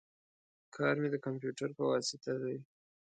کار 0.75 0.95
می 1.01 1.09
د 1.11 1.15
کمپیوټر 1.25 1.69
په 1.77 1.83
واسطه 1.91 2.31
دی 2.43 2.57